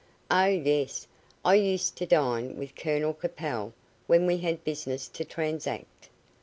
"Oh, 0.31 0.45
yes! 0.47 1.05
I 1.45 1.53
used 1.53 1.95
to 1.97 2.07
dine 2.07 2.57
with 2.57 2.73
Colonel 2.75 3.13
Capel 3.13 3.71
when 4.07 4.25
we 4.25 4.39
had 4.39 4.63
business 4.63 5.07
to 5.09 5.23
transact." 5.23 6.09